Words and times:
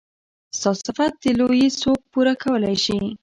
ستا 0.59 0.71
صفت 0.85 1.11
د 1.23 1.25
لويي 1.39 1.67
څوک 1.81 1.99
پوره 2.11 2.33
کولی 2.43 2.75
شي. 2.85 2.99